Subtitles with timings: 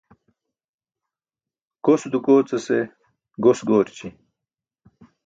[1.89, 2.79] Gos dukoocase
[3.47, 4.07] gos goorći.